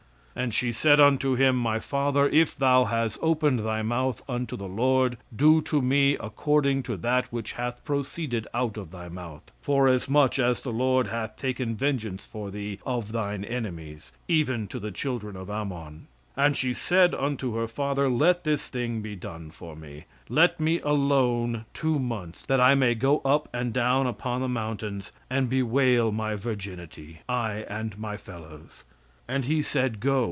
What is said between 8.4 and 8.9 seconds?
out